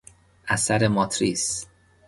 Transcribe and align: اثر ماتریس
اثر 0.47 0.87
ماتریس 0.87 1.65